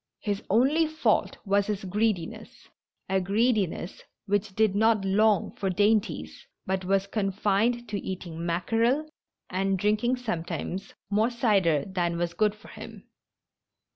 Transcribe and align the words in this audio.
His 0.21 0.41
only 0.49 0.87
fault 0.87 1.37
was 1.45 1.67
his 1.67 1.83
greediness— 1.83 2.67
a 3.07 3.21
greediness 3.21 4.01
which 4.25 4.55
did 4.55 4.75
not 4.75 5.05
long 5.05 5.55
for 5.57 5.69
dainties, 5.69 6.47
but 6.65 6.83
was 6.83 7.05
con 7.05 7.29
fined 7.31 7.87
to 7.89 7.99
eating 8.03 8.43
mackerel 8.43 9.07
and 9.51 9.77
drinking 9.77 10.15
sometimes 10.15 10.95
more 11.11 11.29
cider 11.29 11.85
than 11.85 12.17
was 12.17 12.33
good 12.33 12.55
for 12.55 12.69
him. 12.69 13.03